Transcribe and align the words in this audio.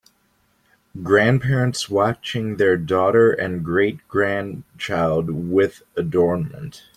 Grandparents 1.03 1.87
watching 1.87 2.57
their 2.57 2.75
daughter 2.75 3.29
and 3.33 3.63
great 3.63 3.99
grandchild 4.07 5.29
with 5.29 5.83
adornment. 5.95 6.85